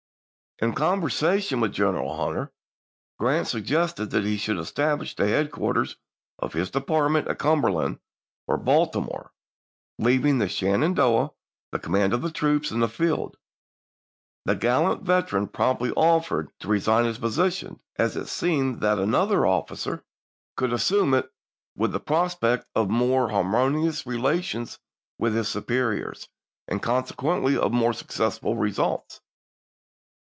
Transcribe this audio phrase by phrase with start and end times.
[0.63, 2.53] In conversation with General Hunter,
[3.17, 5.97] Grant sug gested that he should establish the headquarters
[6.37, 7.97] of his department at Cumberland
[8.45, 9.33] or Baltimore,
[9.99, 13.37] leav ing to Sheridan the command of the troops in the field.
[14.45, 19.47] The gallant veteran promptly offered to re sign his position if it seemed that another
[19.47, 20.05] officer
[20.59, 20.59] 182 ABKAHAM LINCOLN chap.
[20.59, 20.59] vii.
[20.59, 21.31] could assume it
[21.75, 24.77] with the prospect of more har monious relations
[25.17, 26.29] with his superiors,
[26.67, 29.21] and conse quently of more successful results.